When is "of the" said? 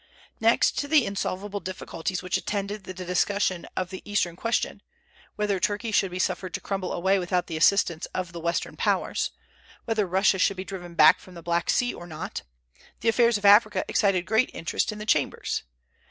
3.77-4.01, 8.07-8.39